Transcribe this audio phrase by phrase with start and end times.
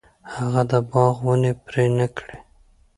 [0.35, 2.35] هغه د باغ ونې پرې نه کړې.